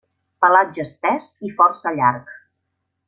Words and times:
Pelatge 0.45 0.81
espès 0.85 1.27
i 1.49 1.53
força 1.61 1.93
llarg. 2.01 2.33